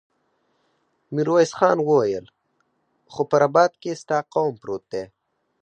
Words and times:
ميرويس 1.13 1.51
خان 1.57 1.77
وويل: 1.87 2.25
خو 3.11 3.21
په 3.29 3.35
رباط 3.43 3.73
کې 3.81 3.91
ستا 4.01 4.17
قوم 4.33 4.53
پروت 4.61 4.83
دی. 4.91 5.03